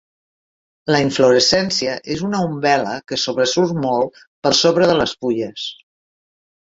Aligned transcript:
La 0.95 1.01
inflorescència 1.07 1.91
és 2.15 2.23
una 2.29 2.41
umbel·la 2.47 2.95
que 3.11 3.21
sobresurt 3.25 3.77
molt 3.87 4.21
per 4.47 4.57
sobre 4.65 4.89
de 4.93 4.97
les 5.03 5.15
fulles. 5.23 5.69